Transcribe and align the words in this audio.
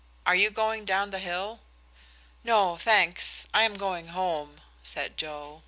"Are 0.25 0.33
you 0.33 0.49
going 0.49 0.83
down 0.83 1.11
the 1.11 1.19
hill?" 1.19 1.59
"No 2.43 2.75
thanks 2.75 3.45
I 3.53 3.61
am 3.61 3.77
going 3.77 4.07
home," 4.07 4.61
said 4.81 5.15
Joe. 5.15 5.59